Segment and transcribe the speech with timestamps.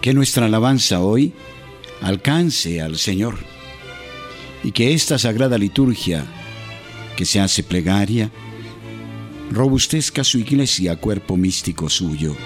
[0.00, 1.32] Que nuestra alabanza hoy
[2.00, 3.36] alcance al Señor
[4.62, 6.24] y que esta sagrada liturgia
[7.16, 8.30] que se hace plegaria
[9.50, 12.36] robustezca su iglesia, cuerpo místico suyo.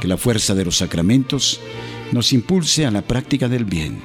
[0.00, 1.60] Que la fuerza de los sacramentos
[2.12, 4.00] nos impulse a la práctica del bien.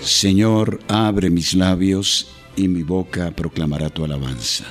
[0.00, 4.64] Señor, abre mis labios y mi boca proclamará tu alabanza.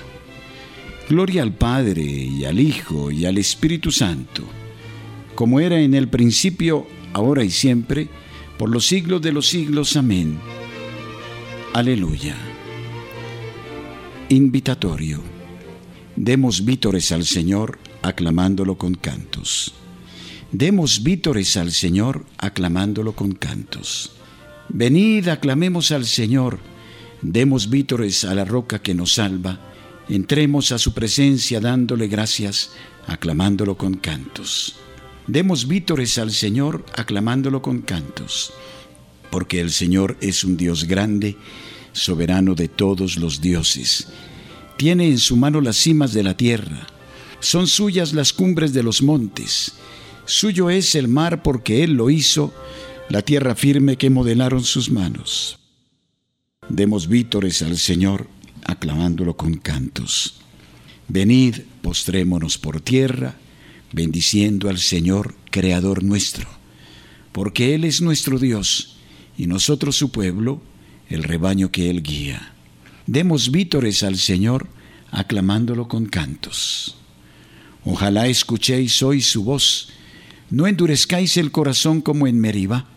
[1.08, 4.44] Gloria al Padre y al Hijo y al Espíritu Santo,
[5.36, 8.10] como era en el principio, ahora y siempre,
[8.58, 9.96] por los siglos de los siglos.
[9.98, 10.40] Amén.
[11.74, 12.36] Aleluya.
[14.30, 15.22] Invitatorio.
[16.16, 19.76] Demos vítores al Señor aclamándolo con cantos.
[20.52, 24.14] Demos vítores al Señor aclamándolo con cantos.
[24.70, 26.60] Venid, aclamemos al Señor,
[27.22, 29.75] demos vítores a la roca que nos salva,
[30.10, 32.72] entremos a su presencia dándole gracias,
[33.08, 34.76] aclamándolo con cantos.
[35.28, 38.54] Demos vítores al Señor aclamándolo con cantos,
[39.32, 41.36] porque el Señor es un Dios grande,
[41.94, 44.08] soberano de todos los dioses.
[44.78, 46.88] Tiene en su mano las cimas de la tierra,
[47.40, 49.74] son suyas las cumbres de los montes,
[50.26, 52.54] suyo es el mar porque Él lo hizo,
[53.10, 55.60] la tierra firme que modelaron sus manos.
[56.70, 58.28] Demos vítores al Señor,
[58.66, 60.42] aclamándolo con cantos.
[61.08, 63.36] Venid, postrémonos por tierra,
[63.94, 66.50] bendiciendo al Señor, Creador nuestro,
[67.32, 68.98] porque Él es nuestro Dios
[69.38, 70.62] y nosotros su pueblo,
[71.10, 72.54] el rebaño que Él guía.
[73.08, 74.68] Demos vítores al Señor,
[75.12, 76.98] aclamándolo con cantos.
[77.86, 79.90] Ojalá escuchéis hoy su voz,
[80.50, 82.88] no endurezcáis el corazón como en Meribá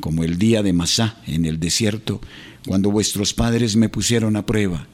[0.00, 2.20] como el día de Masá en el desierto,
[2.66, 4.88] cuando vuestros padres me pusieron a prueba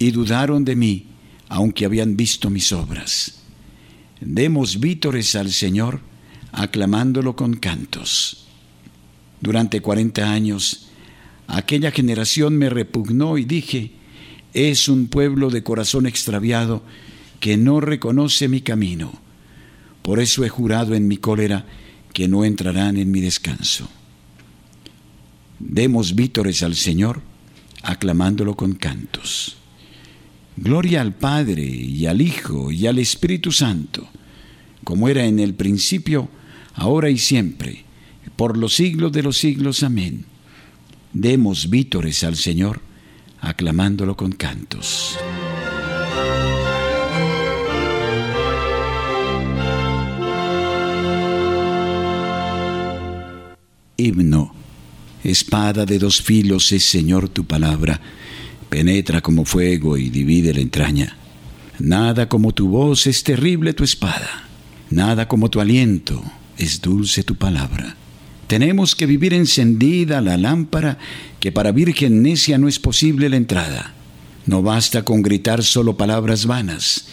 [0.00, 1.06] y dudaron de mí,
[1.48, 3.42] aunque habían visto mis obras.
[4.20, 6.00] Demos vítores al Señor,
[6.52, 8.46] aclamándolo con cantos.
[9.42, 10.88] Durante cuarenta años,
[11.46, 13.92] aquella generación me repugnó y dije,
[14.54, 16.82] es un pueblo de corazón extraviado
[17.38, 19.12] que no reconoce mi camino.
[20.00, 21.66] Por eso he jurado en mi cólera
[22.14, 23.86] que no entrarán en mi descanso.
[25.58, 27.20] Demos vítores al Señor,
[27.82, 29.59] aclamándolo con cantos.
[30.62, 34.06] Gloria al Padre y al Hijo y al Espíritu Santo,
[34.84, 36.28] como era en el principio,
[36.74, 37.86] ahora y siempre,
[38.36, 39.82] por los siglos de los siglos.
[39.82, 40.26] Amén.
[41.14, 42.82] Demos vítores al Señor,
[43.40, 45.18] aclamándolo con cantos.
[53.96, 54.54] Himno
[55.24, 58.00] Espada de dos filos es, Señor, tu palabra.
[58.70, 61.16] Penetra como fuego y divide la entraña.
[61.78, 64.48] Nada como tu voz es terrible tu espada.
[64.88, 66.22] Nada como tu aliento
[66.56, 67.96] es dulce tu palabra.
[68.46, 70.96] Tenemos que vivir encendida la lámpara,
[71.38, 73.92] que para virgen necia no es posible la entrada.
[74.46, 77.08] No basta con gritar solo palabras vanas,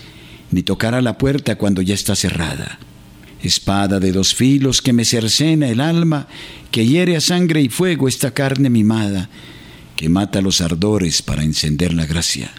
[0.51, 2.79] ni tocar a la puerta cuando ya está cerrada
[3.41, 6.27] espada de dos filos que me cercena el alma,
[6.71, 9.29] que hiere a sangre y fuego esta carne mimada,
[9.97, 12.51] que mata los ardores para encender la gracia.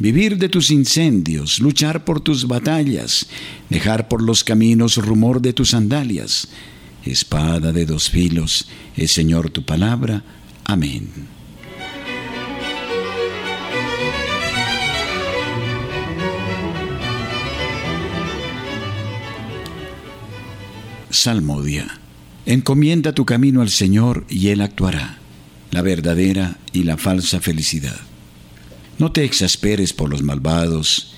[0.00, 3.28] Vivir de tus incendios, luchar por tus batallas,
[3.68, 6.48] dejar por los caminos rumor de tus sandalias.
[7.04, 10.24] Espada de dos filos, es Señor tu palabra.
[10.64, 11.10] Amén.
[21.10, 22.00] Salmodia.
[22.46, 25.18] Encomienda tu camino al Señor y Él actuará,
[25.74, 28.00] la verdadera y la falsa felicidad.
[28.98, 31.14] No te exasperes por los malvados,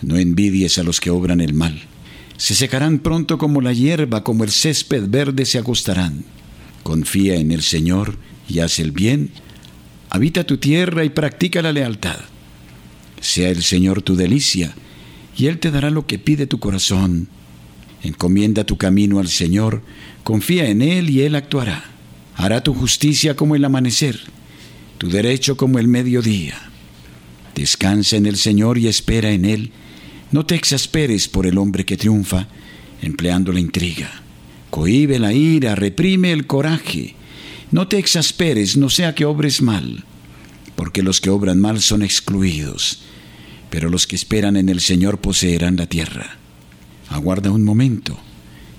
[0.00, 1.78] no envidies a los que obran el mal.
[2.38, 6.24] Se secarán pronto como la hierba, como el césped verde se acostarán.
[6.82, 8.16] Confía en el Señor
[8.48, 9.30] y haz el bien.
[10.08, 12.20] Habita tu tierra y practica la lealtad.
[13.20, 14.74] Sea el Señor tu delicia,
[15.36, 17.28] y Él te dará lo que pide tu corazón
[18.06, 19.82] Encomienda tu camino al Señor,
[20.22, 21.95] confía en Él y Él actuará.
[22.36, 24.20] Hará tu justicia como el amanecer,
[24.98, 26.70] tu derecho como el mediodía.
[27.54, 29.72] Descansa en el Señor y espera en Él.
[30.30, 32.48] No te exasperes por el hombre que triunfa,
[33.00, 34.10] empleando la intriga.
[34.70, 37.14] Cohibe la ira, reprime el coraje.
[37.70, 40.04] No te exasperes, no sea que obres mal,
[40.76, 43.00] porque los que obran mal son excluidos,
[43.70, 46.36] pero los que esperan en el Señor poseerán la tierra.
[47.08, 48.18] Aguarda un momento.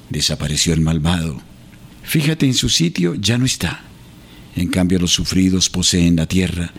[0.09, 1.41] Desapareció el malvado.
[2.07, 3.81] Fíjate en su sitio, ya no está.
[4.55, 6.71] En cambio los sufridos poseen la tierra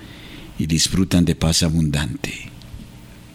[0.58, 2.32] y disfrutan de paz abundante.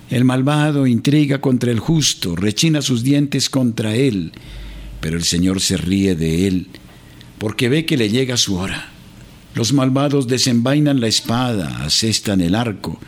[0.09, 4.31] El malvado intriga contra el justo, rechina sus dientes contra él,
[5.01, 6.67] pero el Señor se ríe de él,
[7.37, 8.89] porque ve que le llega su hora.
[9.53, 12.99] Los malvados desenvainan la espada, asestan el arco,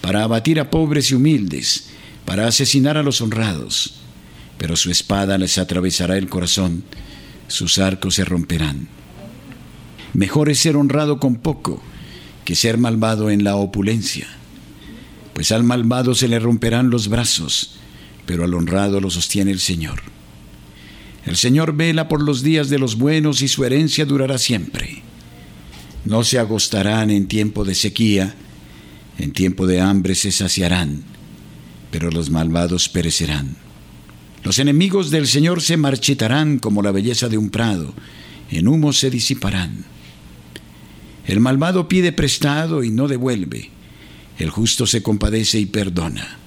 [0.00, 1.90] para abatir a pobres y humildes,
[2.24, 3.96] para asesinar a los honrados.
[4.56, 6.82] Pero su espada les atravesará el corazón,
[7.52, 8.88] sus arcos se romperán.
[10.14, 11.82] Mejor es ser honrado con poco
[12.44, 14.26] que ser malvado en la opulencia.
[15.32, 17.76] Pues al malvado se le romperán los brazos,
[18.26, 20.00] pero al honrado lo sostiene el Señor.
[21.24, 25.02] El Señor vela por los días de los buenos y su herencia durará siempre.
[26.04, 28.34] No se agostarán en tiempo de sequía,
[29.18, 31.04] en tiempo de hambre se saciarán,
[31.90, 33.56] pero los malvados perecerán.
[34.44, 37.94] Los enemigos del Señor se marchitarán como la belleza de un prado,
[38.50, 39.84] en humo se disiparán.
[41.26, 43.70] El malvado pide prestado y no devuelve,
[44.38, 46.38] el justo se compadece y perdona.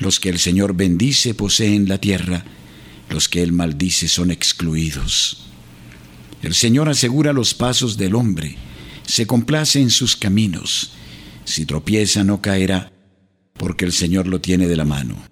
[0.00, 2.44] Los que el Señor bendice poseen la tierra,
[3.08, 5.46] los que él maldice son excluidos.
[6.42, 8.56] El Señor asegura los pasos del hombre,
[9.06, 10.92] se complace en sus caminos.
[11.44, 12.92] Si tropieza no caerá,
[13.54, 15.31] porque el Señor lo tiene de la mano.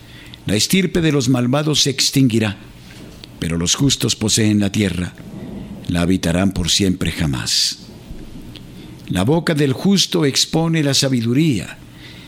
[0.45, 2.57] La estirpe de los malvados se extinguirá,
[3.39, 5.13] pero los justos poseen la tierra,
[5.87, 7.79] la habitarán por siempre jamás.
[9.07, 11.77] La boca del justo expone la sabiduría,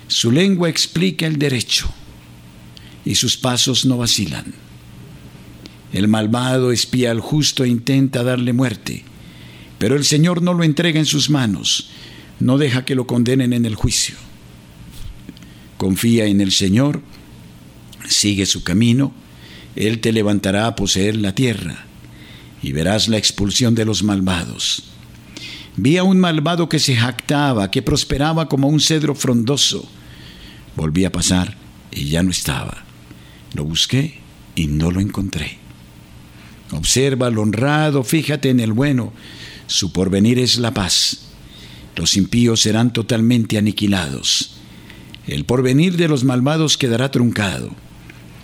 [0.07, 1.89] su lengua explica el derecho,
[3.06, 4.54] y sus pasos no vacilan.
[5.94, 9.04] El malvado espía al justo e intenta darle muerte,
[9.77, 11.89] pero el Señor no lo entrega en sus manos,
[12.39, 14.15] no deja que lo condenen en el juicio.
[15.77, 17.01] Confía en el Señor,
[18.13, 19.13] sigue su camino,
[19.75, 21.86] Él te levantará a poseer la tierra,
[22.62, 24.83] y verás la expulsión de los malvados.
[25.75, 29.88] Vi a un malvado que se jactaba, que prosperaba como un cedro frondoso.
[30.75, 31.57] Volví a pasar
[31.92, 32.83] y ya no estaba.
[33.54, 34.19] Lo busqué
[34.56, 35.57] y no lo encontré.
[36.71, 39.13] Observa al honrado, fíjate en el bueno,
[39.68, 41.19] su porvenir es la paz.
[41.95, 44.56] Los impíos serán totalmente aniquilados.
[45.27, 47.71] El porvenir de los malvados quedará truncado.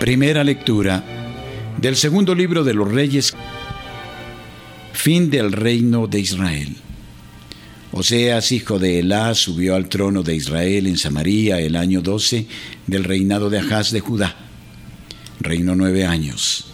[0.00, 1.04] Primera lectura
[1.78, 3.34] del segundo libro de los Reyes,
[4.94, 6.74] fin del reino de Israel.
[7.92, 12.46] Oseas, hijo de Elá, subió al trono de Israel en Samaria el año 12
[12.86, 14.34] del reinado de Ahaz de Judá.
[15.38, 16.64] Reinó nueve años.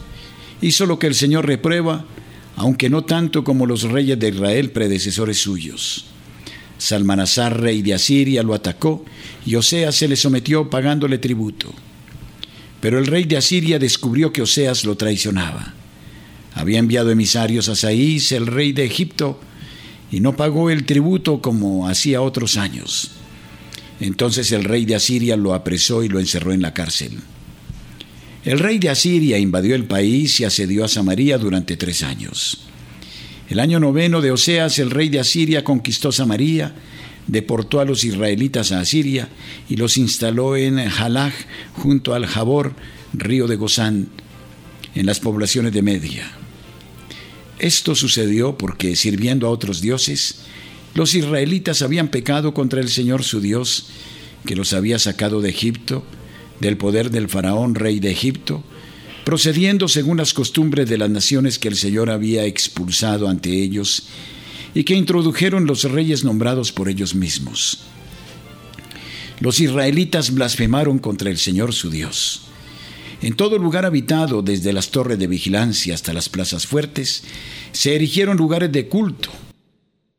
[0.63, 2.05] Hizo lo que el Señor reprueba,
[2.55, 6.05] aunque no tanto como los reyes de Israel predecesores suyos.
[6.79, 9.05] Salmanasar, rey de Asiria, lo atacó
[9.45, 11.75] y Oseas se le sometió pagándole tributo.
[12.87, 15.75] Pero el rey de Asiria descubrió que Oseas lo traicionaba.
[16.55, 19.41] Había enviado emisarios a Saís, el rey de Egipto,
[20.13, 23.11] y no pagó el tributo como hacía otros años.
[23.99, 27.19] Entonces el rey de Asiria lo apresó y lo encerró en la cárcel.
[28.45, 32.61] El rey de Asiria invadió el país y asedió a Samaria durante tres años.
[33.49, 36.73] El año noveno de Oseas, el rey de Asiria conquistó Samaria,
[37.27, 39.29] deportó a los israelitas a Asiria
[39.69, 41.35] y los instaló en Halaj,
[41.75, 42.75] junto al Jabor,
[43.13, 44.09] río de Gozán,
[44.95, 46.31] en las poblaciones de Media.
[47.59, 50.41] Esto sucedió porque, sirviendo a otros dioses,
[50.95, 53.87] los israelitas habían pecado contra el Señor su Dios,
[54.47, 56.05] que los había sacado de Egipto,
[56.61, 58.63] del poder del faraón rey de Egipto,
[59.25, 64.05] procediendo según las costumbres de las naciones que el Señor había expulsado ante ellos
[64.77, 67.79] y que introdujeron los reyes nombrados por ellos mismos.
[69.41, 72.43] Los israelitas blasfemaron contra el Señor su Dios.
[73.23, 77.23] En todo lugar habitado, desde las torres de vigilancia hasta las plazas fuertes,
[77.73, 79.31] se erigieron lugares de culto.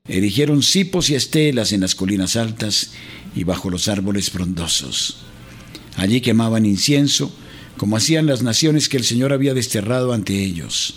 [0.08, 2.94] Erigieron cipos y estelas en las colinas altas
[3.36, 5.20] y bajo los árboles frondosos.
[5.98, 7.32] Allí quemaban incienso,
[7.78, 10.96] como hacían las naciones que el Señor había desterrado ante ellos.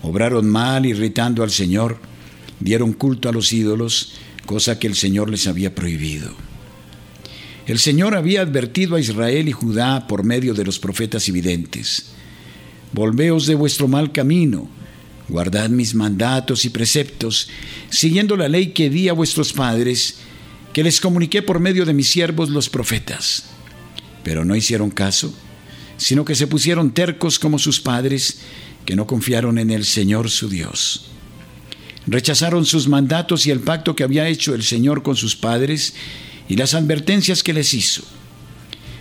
[0.00, 1.98] Obraron mal, irritando al Señor,
[2.60, 4.14] dieron culto a los ídolos,
[4.46, 6.34] cosa que el Señor les había prohibido.
[7.66, 12.06] El Señor había advertido a Israel y Judá por medio de los profetas y videntes.
[12.92, 14.68] Volveos de vuestro mal camino,
[15.28, 17.48] guardad mis mandatos y preceptos,
[17.88, 20.16] siguiendo la ley que di a vuestros padres,
[20.74, 23.44] que les comuniqué por medio de mis siervos los profetas.
[24.22, 25.34] Pero no hicieron caso,
[25.96, 28.40] sino que se pusieron tercos como sus padres,
[28.84, 31.06] que no confiaron en el Señor su Dios.
[32.06, 35.94] Rechazaron sus mandatos y el pacto que había hecho el Señor con sus padres,
[36.48, 38.02] y las advertencias que les hizo.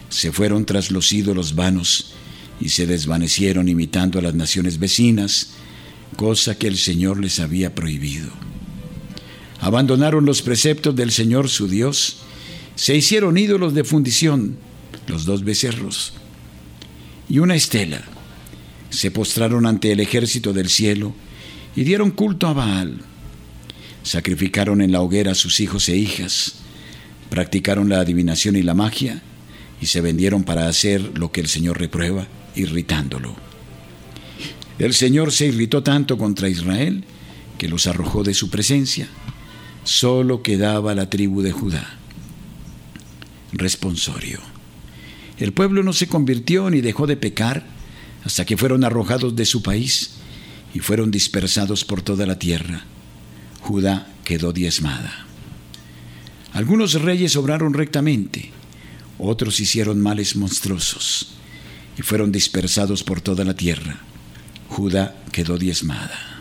[0.09, 2.13] Se fueron tras los ídolos vanos
[2.59, 5.49] y se desvanecieron imitando a las naciones vecinas,
[6.15, 8.29] cosa que el Señor les había prohibido.
[9.59, 12.17] Abandonaron los preceptos del Señor su Dios,
[12.75, 14.57] se hicieron ídolos de fundición,
[15.07, 16.13] los dos becerros,
[17.29, 18.03] y una estela.
[18.89, 21.13] Se postraron ante el ejército del cielo
[21.75, 22.99] y dieron culto a Baal.
[24.03, 26.63] Sacrificaron en la hoguera a sus hijos e hijas
[27.33, 29.23] practicaron la adivinación y la magia
[29.81, 33.35] y se vendieron para hacer lo que el Señor reprueba, irritándolo.
[34.77, 37.03] El Señor se irritó tanto contra Israel
[37.57, 39.07] que los arrojó de su presencia.
[39.83, 41.97] Solo quedaba la tribu de Judá.
[43.51, 44.39] Responsorio.
[45.39, 47.65] El pueblo no se convirtió ni dejó de pecar
[48.23, 50.11] hasta que fueron arrojados de su país
[50.73, 52.85] y fueron dispersados por toda la tierra.
[53.61, 55.25] Judá quedó diezmada.
[56.53, 58.51] Algunos reyes obraron rectamente,
[59.17, 61.33] otros hicieron males monstruosos
[61.97, 63.99] y fueron dispersados por toda la tierra.
[64.69, 66.32] Judá quedó diezmada.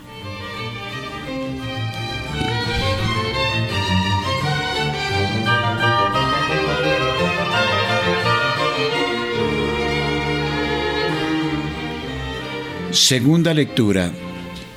[13.03, 14.13] Segunda lectura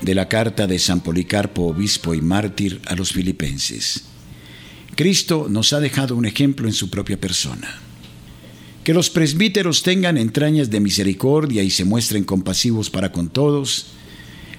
[0.02, 4.02] de la carta de San Policarpo, obispo y mártir a los filipenses.
[4.96, 7.80] Cristo nos ha dejado un ejemplo en su propia persona.
[8.82, 13.86] Que los presbíteros tengan entrañas de misericordia y se muestren compasivos para con todos,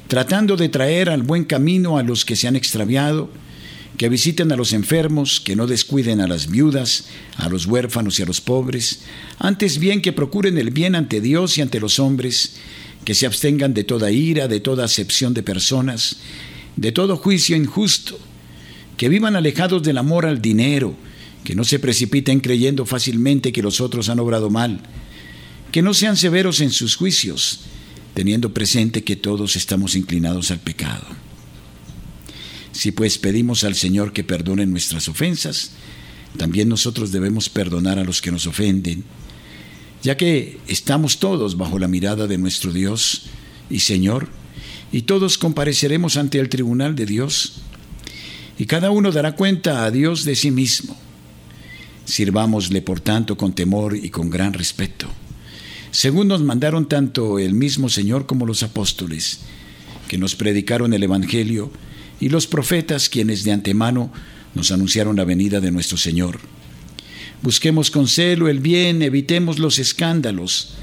[0.08, 3.30] tratando de traer al buen camino a los que se han extraviado,
[3.98, 8.24] que visiten a los enfermos, que no descuiden a las viudas, a los huérfanos y
[8.24, 9.02] a los pobres,
[9.40, 12.56] antes bien que procuren el bien ante Dios y ante los hombres,
[13.08, 16.18] que se abstengan de toda ira, de toda acepción de personas,
[16.76, 18.20] de todo juicio injusto,
[18.98, 20.94] que vivan alejados del amor al dinero,
[21.46, 24.82] que no se precipiten creyendo fácilmente que los otros han obrado mal,
[25.72, 27.62] que no sean severos en sus juicios,
[28.14, 31.06] teniendo presente que todos estamos inclinados al pecado.
[32.74, 35.72] Si pues pedimos al Señor que perdone nuestras ofensas,
[36.36, 39.06] también nosotros debemos perdonar a los que nos ofenden,
[40.04, 43.24] ya que estamos todos bajo la mirada de nuestro Dios
[43.70, 44.30] y Señor,
[44.92, 47.62] y todos compareceremos ante el tribunal de Dios
[48.58, 50.96] y cada uno dará cuenta a Dios de sí mismo.
[52.06, 55.08] Sirvámosle, por tanto, con temor y con gran respeto,
[55.92, 59.40] según nos mandaron tanto el mismo Señor como los apóstoles,
[60.08, 61.72] que nos predicaron el Evangelio,
[62.20, 64.12] y los profetas quienes de antemano
[64.56, 66.40] nos anunciaron la venida de nuestro Señor.
[67.42, 70.74] Busquemos con celo el bien, evitemos los escándalos,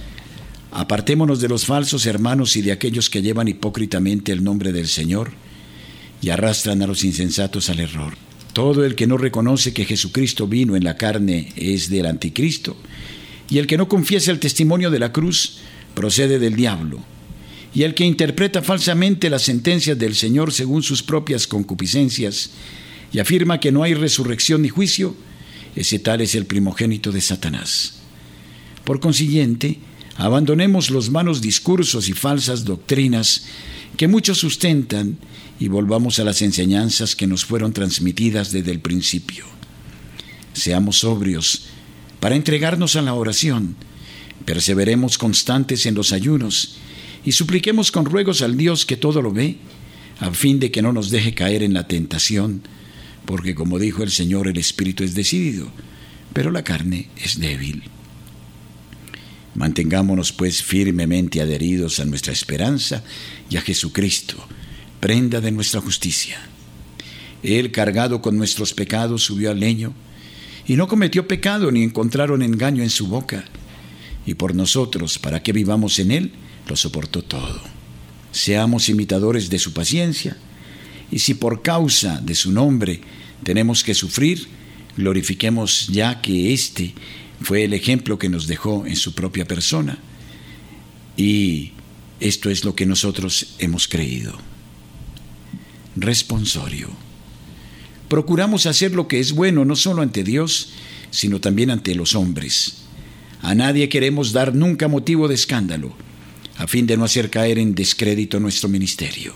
[0.70, 5.32] apartémonos de los falsos hermanos y de aquellos que llevan hipócritamente el nombre del Señor,
[6.22, 8.14] y arrastran a los insensatos al error.
[8.52, 12.76] Todo el que no reconoce que Jesucristo vino en la carne es del anticristo,
[13.50, 15.58] y el que no confiesa el testimonio de la cruz
[15.94, 17.00] procede del diablo,
[17.74, 22.50] y el que interpreta falsamente las sentencias del Señor según sus propias concupiscencias,
[23.12, 25.16] y afirma que no hay resurrección ni juicio,
[25.76, 27.94] ese tal es el primogénito de Satanás.
[28.84, 29.78] Por consiguiente,
[30.16, 33.46] abandonemos los vanos discursos y falsas doctrinas
[33.96, 35.18] que muchos sustentan
[35.58, 39.44] y volvamos a las enseñanzas que nos fueron transmitidas desde el principio.
[40.52, 41.66] Seamos sobrios
[42.20, 43.76] para entregarnos a la oración,
[44.44, 46.76] perseveremos constantes en los ayunos
[47.24, 49.58] y supliquemos con ruegos al Dios que todo lo ve,
[50.20, 52.62] a fin de que no nos deje caer en la tentación,
[53.26, 55.68] porque como dijo el Señor, el Espíritu es decidido,
[56.32, 57.82] pero la carne es débil.
[59.54, 63.04] Mantengámonos pues firmemente adheridos a nuestra esperanza
[63.48, 64.36] y a Jesucristo,
[65.00, 66.38] prenda de nuestra justicia.
[67.42, 69.94] Él, cargado con nuestros pecados, subió al leño,
[70.66, 73.44] y no cometió pecado ni encontraron engaño en su boca.
[74.26, 76.32] y por nosotros, para que vivamos en Él,
[76.66, 77.60] lo soportó todo.
[78.32, 80.38] Seamos imitadores de su paciencia,
[81.10, 83.00] y si por causa de su nombre
[83.42, 84.48] tenemos que sufrir,
[84.96, 86.94] glorifiquemos ya que este
[87.40, 89.98] fue el ejemplo que nos dejó en su propia persona.
[91.16, 91.72] Y
[92.20, 94.36] esto es lo que nosotros hemos creído.
[95.96, 96.90] Responsorio.
[98.08, 100.70] Procuramos hacer lo que es bueno no solo ante Dios,
[101.10, 102.78] sino también ante los hombres.
[103.42, 105.94] A nadie queremos dar nunca motivo de escándalo,
[106.56, 109.34] a fin de no hacer caer en descrédito nuestro ministerio.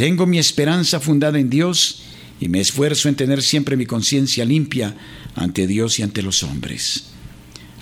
[0.00, 2.00] Tengo mi esperanza fundada en Dios
[2.40, 4.96] y me esfuerzo en tener siempre mi conciencia limpia
[5.34, 7.08] ante Dios y ante los hombres,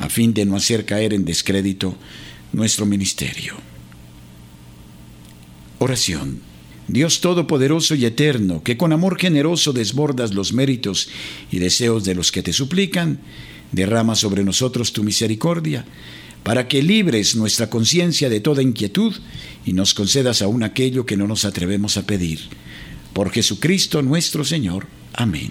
[0.00, 1.96] a fin de no hacer caer en descrédito
[2.52, 3.54] nuestro ministerio.
[5.78, 6.40] Oración.
[6.88, 11.08] Dios Todopoderoso y Eterno, que con amor generoso desbordas los méritos
[11.52, 13.20] y deseos de los que te suplican,
[13.70, 15.84] derrama sobre nosotros tu misericordia,
[16.48, 19.14] para que libres nuestra conciencia de toda inquietud
[19.66, 22.40] y nos concedas aún aquello que no nos atrevemos a pedir.
[23.12, 24.86] Por Jesucristo nuestro Señor.
[25.12, 25.50] Amén.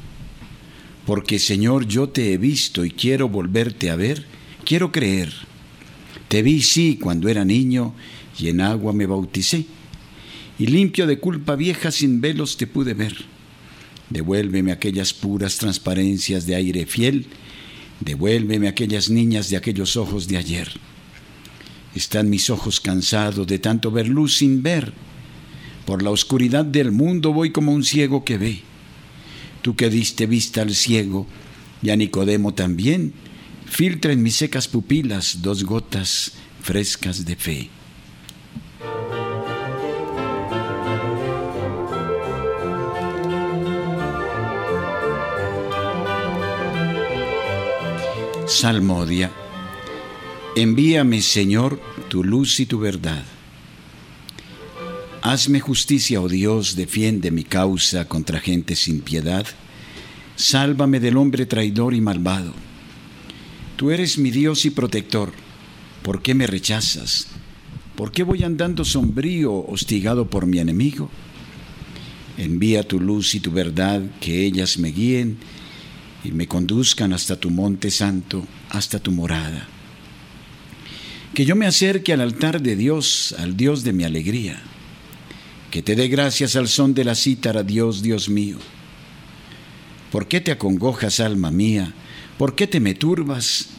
[1.05, 4.25] porque Señor yo te he visto y quiero volverte a ver,
[4.63, 5.33] quiero creer.
[6.27, 7.93] Te vi sí cuando era niño
[8.39, 9.65] y en agua me bauticé,
[10.57, 13.15] y limpio de culpa vieja sin velos te pude ver.
[14.09, 17.25] Devuélveme aquellas puras transparencias de aire fiel,
[17.99, 20.69] devuélveme aquellas niñas de aquellos ojos de ayer.
[21.95, 24.93] Están mis ojos cansados de tanto ver luz sin ver.
[25.85, 28.70] Por la oscuridad del mundo voy como un ciego que ve
[29.61, 31.27] tú que diste vista al ciego
[31.81, 33.13] y a Nicodemo también,
[33.65, 37.69] filtra en mis secas pupilas dos gotas frescas de fe.
[48.47, 49.31] Salmodia.
[50.55, 53.23] Envíame, Señor, tu luz y tu verdad
[55.23, 59.45] Hazme justicia, oh Dios, defiende mi causa contra gente sin piedad.
[60.35, 62.53] Sálvame del hombre traidor y malvado.
[63.75, 65.31] Tú eres mi Dios y protector.
[66.01, 67.27] ¿Por qué me rechazas?
[67.95, 71.11] ¿Por qué voy andando sombrío, hostigado por mi enemigo?
[72.39, 75.37] Envía tu luz y tu verdad, que ellas me guíen
[76.23, 79.67] y me conduzcan hasta tu monte santo, hasta tu morada.
[81.35, 84.63] Que yo me acerque al altar de Dios, al Dios de mi alegría
[85.71, 88.57] que te dé gracias al son de la cítara, Dios, Dios mío.
[90.11, 91.93] ¿Por qué te acongojas, alma mía?
[92.37, 93.69] ¿Por qué te me turbas?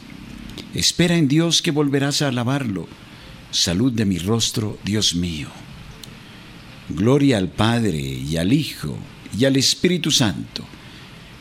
[0.73, 2.87] Espera en Dios que volverás a alabarlo.
[3.51, 5.49] Salud de mi rostro, Dios mío.
[6.89, 8.97] Gloria al Padre y al Hijo
[9.37, 10.65] y al Espíritu Santo,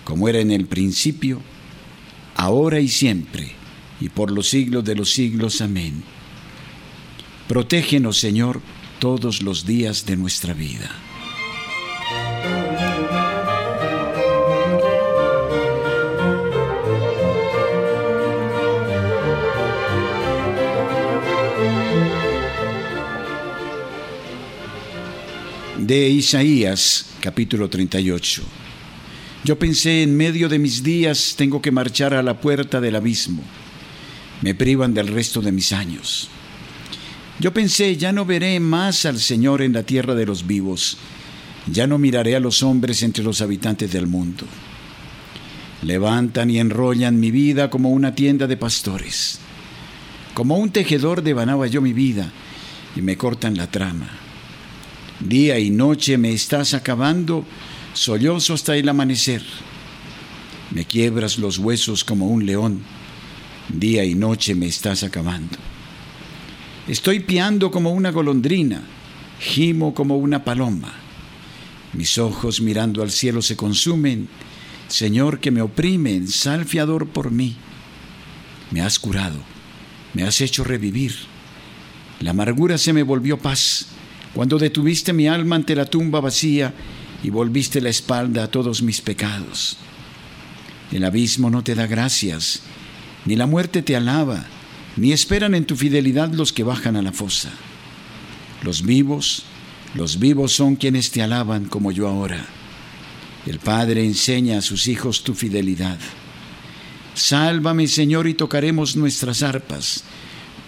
[0.05, 1.41] como era en el principio,
[2.37, 3.53] ahora y siempre,
[4.01, 5.63] y por los siglos de los siglos.
[5.63, 6.03] Amén.
[7.49, 8.61] Protégenos, Señor,
[9.03, 10.89] todos los días de nuestra vida.
[25.79, 28.43] De Isaías, capítulo 38.
[29.43, 33.43] Yo pensé, en medio de mis días tengo que marchar a la puerta del abismo.
[34.43, 36.31] Me privan del resto de mis años.
[37.43, 40.97] Yo pensé, ya no veré más al Señor en la tierra de los vivos,
[41.67, 44.45] ya no miraré a los hombres entre los habitantes del mundo.
[45.83, 49.41] Levantan y enrollan mi vida como una tienda de pastores.
[50.35, 52.31] Como un tejedor devanaba yo mi vida
[52.95, 54.09] y me cortan la trama.
[55.19, 57.45] Día y noche me estás acabando,
[57.93, 59.43] sollozo hasta el amanecer.
[60.71, 62.83] Me quiebras los huesos como un león.
[63.69, 65.72] Día y noche me estás acabando.
[66.89, 68.83] Estoy piando como una golondrina,
[69.39, 70.93] gimo como una paloma.
[71.93, 74.29] Mis ojos mirando al cielo se consumen.
[74.89, 77.57] Señor, que me oprimen, sal fiador por mí.
[78.73, 79.39] Me has curado,
[80.13, 81.15] me has hecho revivir.
[82.21, 83.87] La amargura se me volvió paz
[84.35, 86.75] cuando detuviste mi alma ante la tumba vacía
[87.23, 89.77] y volviste la espalda a todos mis pecados.
[90.91, 92.63] El abismo no te da gracias,
[93.25, 94.45] ni la muerte te alaba,
[94.97, 97.51] ni esperan en tu fidelidad los que bajan a la fosa.
[98.63, 99.45] Los vivos,
[99.95, 102.45] los vivos son quienes te alaban como yo ahora.
[103.47, 105.99] El Padre enseña a sus hijos tu fidelidad.
[107.15, 110.05] Sálvame, Señor, y tocaremos nuestras arpas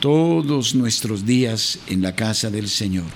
[0.00, 3.06] todos nuestros días en la casa del Señor.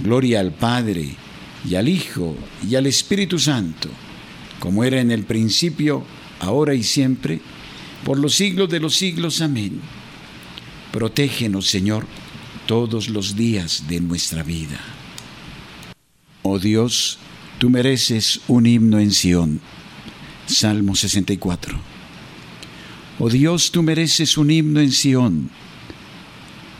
[0.00, 1.14] Gloria al Padre,
[1.68, 2.36] y al Hijo,
[2.68, 3.88] y al Espíritu Santo,
[4.58, 6.02] como era en el principio,
[6.40, 7.40] ahora y siempre,
[8.04, 9.40] por los siglos de los siglos.
[9.40, 9.80] Amén.
[10.92, 12.06] Protégenos, Señor,
[12.66, 14.78] todos los días de nuestra vida.
[16.42, 17.18] Oh Dios,
[17.58, 19.60] tú mereces un himno en Sión.
[20.46, 21.78] Salmo 64.
[23.18, 25.50] Oh Dios, tú mereces un himno en Sión,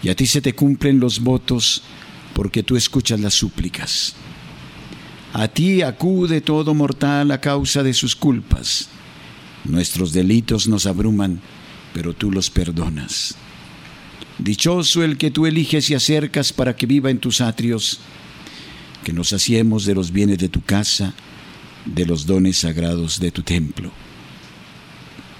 [0.02, 1.82] y a ti se te cumplen los votos
[2.35, 4.14] porque tú escuchas las súplicas.
[5.32, 8.88] A ti acude todo mortal a causa de sus culpas.
[9.64, 11.40] Nuestros delitos nos abruman,
[11.94, 13.37] pero tú los perdonas.
[14.38, 18.01] Dichoso el que tú eliges y acercas para que viva en tus atrios,
[19.05, 21.14] que nos hacemos de los bienes de tu casa,
[21.85, 23.90] de los dones sagrados de tu templo.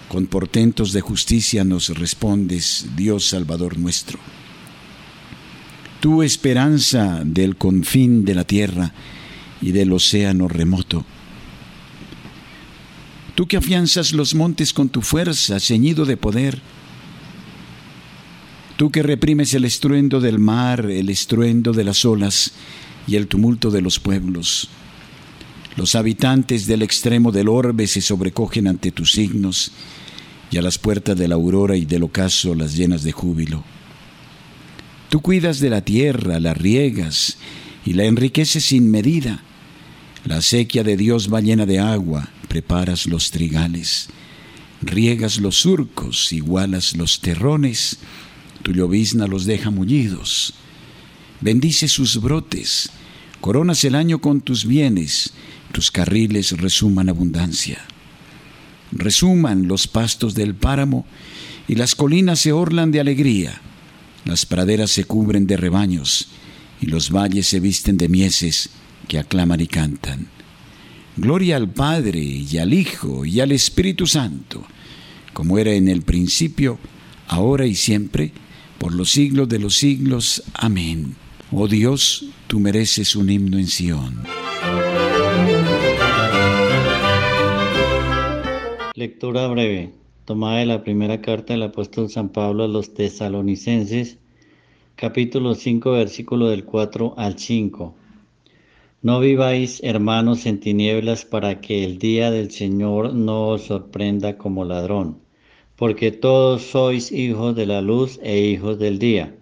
[0.09, 4.19] Con portentos de justicia nos respondes, Dios Salvador nuestro.
[6.01, 8.93] Tu esperanza del confín de la tierra
[9.63, 11.07] y del océano remoto.
[13.35, 16.61] Tú que afianzas los montes con tu fuerza, ceñido de poder,
[18.83, 22.53] Tú que reprimes el estruendo del mar, el estruendo de las olas
[23.07, 24.71] y el tumulto de los pueblos.
[25.77, 29.71] Los habitantes del extremo del orbe se sobrecogen ante tus signos,
[30.51, 33.63] y a las puertas de la aurora y del ocaso las llenas de júbilo.
[35.09, 37.39] Tú cuidas de la tierra, la riegas
[37.87, 39.45] y la enriqueces sin medida.
[40.25, 44.09] La sequía de Dios va llena de agua, preparas los trigales,
[44.81, 47.99] riegas los surcos, igualas los terrones,
[48.63, 50.55] tu llovizna los deja mullidos.
[51.41, 52.91] Bendice sus brotes,
[53.41, 55.33] coronas el año con tus bienes,
[55.73, 57.85] tus carriles resuman abundancia.
[58.93, 61.05] Resuman los pastos del páramo
[61.67, 63.61] y las colinas se orlan de alegría.
[64.25, 66.29] Las praderas se cubren de rebaños
[66.81, 68.71] y los valles se visten de mieses
[69.13, 70.27] que aclaman y cantan.
[71.19, 74.65] Gloria al Padre y al Hijo y al Espíritu Santo,
[75.35, 76.79] como era en el principio,
[77.29, 78.33] ahora y siempre,
[78.79, 80.43] por los siglos de los siglos.
[80.55, 81.15] Amén.
[81.51, 84.23] Oh Dios, tú mereces un himno en Sión.
[88.95, 89.93] Lectura breve,
[90.25, 94.17] tomada de la primera carta del apóstol San Pablo a los tesalonicenses,
[94.97, 97.97] capítulo 5, versículo del 4 al 5.
[99.03, 104.65] No viváis, hermanos, en tinieblas para que el día del Señor no os sorprenda como
[104.65, 105.23] ladrón
[105.83, 109.35] porque todos sois hijos de la luz e hijos del día.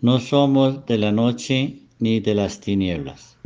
[0.00, 3.36] No somos de la noche ni de las tinieblas.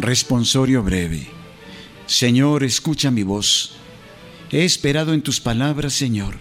[0.00, 1.39] Responsorio breve.
[2.10, 3.70] Señor, escucha mi voz.
[4.50, 6.38] He esperado en tus palabras, Señor.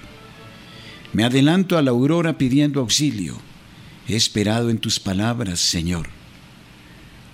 [1.14, 3.38] Me adelanto a la aurora pidiendo auxilio.
[4.08, 6.10] He esperado en tus palabras, Señor.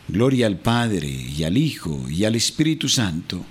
[0.10, 3.46] Gloria al Padre y al Hijo y al Espíritu Santo.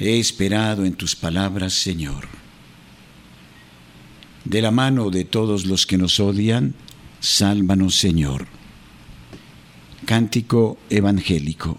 [0.00, 2.26] He esperado en tus palabras, Señor.
[4.46, 6.74] De la mano de todos los que nos odian,
[7.20, 8.46] sálvanos, Señor.
[10.06, 11.78] Cántico evangélico.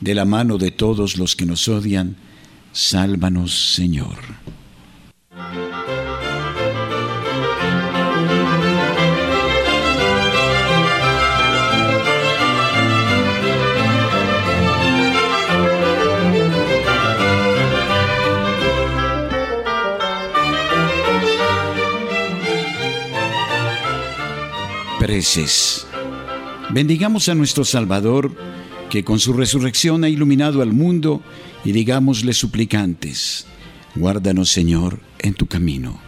[0.00, 2.16] De la mano de todos los que nos odian,
[2.72, 4.18] sálvanos, Señor.
[26.70, 28.30] Bendigamos a nuestro Salvador,
[28.90, 31.22] que con su resurrección ha iluminado al mundo,
[31.64, 33.46] y digámosle suplicantes,
[33.94, 36.00] guárdanos Señor en tu camino.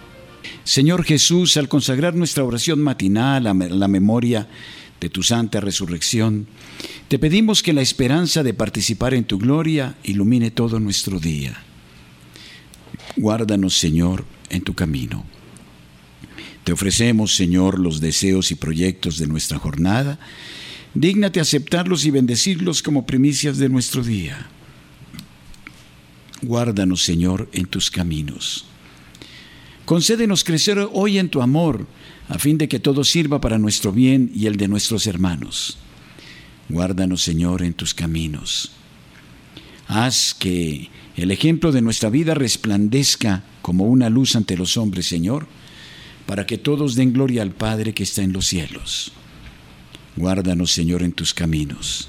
[0.65, 4.49] Señor Jesús, al consagrar nuestra oración matinal a la memoria
[5.01, 6.47] de tu santa resurrección,
[7.09, 11.63] te pedimos que la esperanza de participar en tu gloria ilumine todo nuestro día.
[13.17, 15.25] Guárdanos, Señor, en tu camino.
[16.65, 20.19] Te ofrecemos, Señor, los deseos y proyectos de nuestra jornada.
[20.95, 24.49] Dígnate aceptarlos y bendecirlos como primicias de nuestro día.
[26.43, 28.67] Guárdanos, Señor, en tus caminos.
[29.85, 31.87] Concédenos crecer hoy en tu amor,
[32.29, 35.79] a fin de que todo sirva para nuestro bien y el de nuestros hermanos.
[36.69, 38.73] Guárdanos, Señor, en tus caminos.
[39.87, 45.47] Haz que el ejemplo de nuestra vida resplandezca como una luz ante los hombres, Señor
[46.31, 49.11] para que todos den gloria al Padre que está en los cielos.
[50.17, 52.09] Guárdanos, Señor, en tus caminos.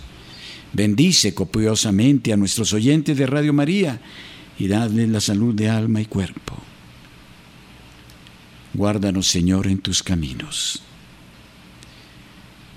[0.73, 3.99] Bendice copiosamente a nuestros oyentes de Radio María
[4.57, 6.57] y dadles la salud de alma y cuerpo.
[8.73, 10.81] Guárdanos, Señor, en tus caminos.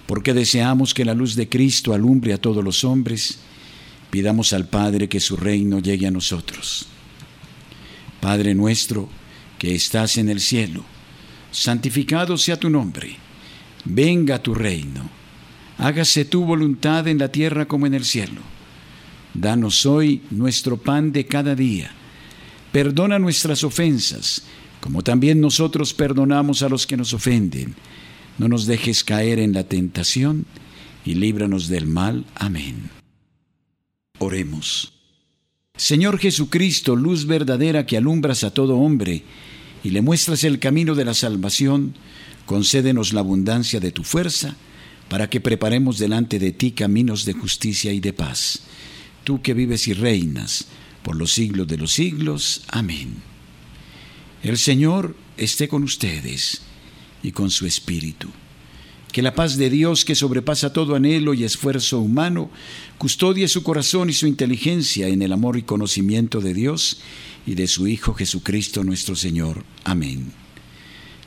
[0.07, 3.39] Porque deseamos que la luz de Cristo alumbre a todos los hombres,
[4.11, 6.87] pidamos al Padre que su reino llegue a nosotros.
[8.21, 9.09] Padre nuestro,
[9.59, 10.85] que estás en el cielo,
[11.51, 13.17] santificado sea tu nombre,
[13.85, 15.09] venga tu reino,
[15.79, 18.41] hágase tu voluntad en la tierra como en el cielo.
[19.35, 21.91] Danos hoy nuestro pan de cada día,
[22.73, 24.43] perdona nuestras ofensas,
[24.81, 27.75] como también nosotros perdonamos a los que nos ofenden.
[28.39, 30.45] No nos dejes caer en la tentación
[31.05, 32.25] y líbranos del mal.
[32.35, 32.91] Amén.
[34.19, 34.93] Oremos.
[35.77, 39.25] Señor Jesucristo, luz verdadera que alumbras a todo hombre,
[39.83, 41.95] y le muestras el camino de la salvación,
[42.47, 44.57] concédenos la abundancia de tu fuerza,
[45.09, 48.61] para que preparemos delante de ti caminos de justicia y de paz.
[49.23, 50.67] Tú que vives y reinas
[51.03, 52.63] por los siglos de los siglos.
[52.69, 53.15] Amén.
[54.43, 56.63] El Señor esté con ustedes
[57.23, 58.29] y con su Espíritu.
[59.13, 62.51] Que la paz de Dios, que sobrepasa todo anhelo y esfuerzo humano,
[62.99, 66.99] custodie su corazón y su inteligencia en el amor y conocimiento de Dios
[67.47, 69.65] y de su Hijo Jesucristo nuestro Señor.
[69.85, 70.44] Amén.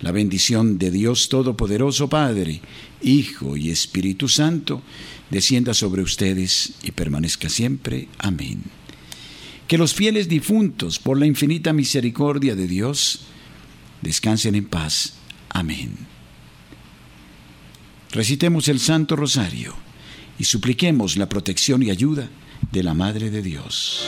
[0.02, 2.62] La bendición de Dios Todopoderoso, Padre,
[3.02, 4.82] Hijo y Espíritu Santo,
[5.30, 8.08] descienda sobre ustedes y permanezca siempre.
[8.20, 8.64] Amén.
[9.68, 13.22] Que los fieles difuntos, por la infinita misericordia de Dios,
[14.02, 15.14] descansen en paz.
[15.50, 15.98] Amén.
[18.12, 19.76] Recitemos el Santo Rosario
[20.40, 22.30] y supliquemos la protección y ayuda
[22.72, 24.06] de la Madre de Dios.